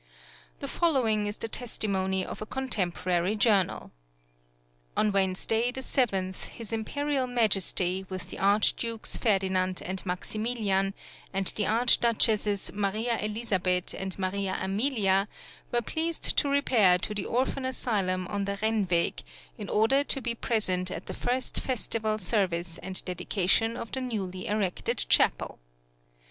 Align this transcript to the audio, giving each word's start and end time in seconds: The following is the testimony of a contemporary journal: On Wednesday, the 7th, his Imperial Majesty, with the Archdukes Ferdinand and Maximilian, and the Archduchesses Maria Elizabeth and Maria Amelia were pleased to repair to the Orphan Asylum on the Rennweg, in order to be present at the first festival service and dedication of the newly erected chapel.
The 0.61 0.67
following 0.67 1.27
is 1.27 1.37
the 1.37 1.47
testimony 1.47 2.25
of 2.25 2.41
a 2.41 2.47
contemporary 2.47 3.35
journal: 3.35 3.91
On 4.97 5.11
Wednesday, 5.11 5.71
the 5.71 5.81
7th, 5.81 6.45
his 6.45 6.73
Imperial 6.73 7.27
Majesty, 7.27 8.07
with 8.09 8.29
the 8.31 8.39
Archdukes 8.39 9.15
Ferdinand 9.17 9.79
and 9.85 10.03
Maximilian, 10.03 10.95
and 11.31 11.45
the 11.55 11.67
Archduchesses 11.67 12.71
Maria 12.73 13.19
Elizabeth 13.19 13.93
and 13.93 14.17
Maria 14.17 14.57
Amelia 14.59 15.27
were 15.71 15.83
pleased 15.83 16.35
to 16.35 16.49
repair 16.49 16.97
to 16.97 17.13
the 17.13 17.27
Orphan 17.27 17.63
Asylum 17.65 18.25
on 18.27 18.45
the 18.45 18.57
Rennweg, 18.59 19.21
in 19.59 19.69
order 19.69 20.03
to 20.03 20.19
be 20.19 20.33
present 20.33 20.89
at 20.89 21.05
the 21.05 21.13
first 21.13 21.59
festival 21.59 22.17
service 22.17 22.79
and 22.79 23.05
dedication 23.05 23.77
of 23.77 23.91
the 23.91 24.01
newly 24.01 24.47
erected 24.47 25.05
chapel. 25.09 25.59